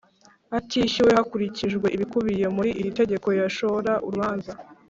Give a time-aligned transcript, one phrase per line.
[0.57, 4.51] atishyuwe hakurikijwe ibikubiye muri iri tegeko yashora urubanza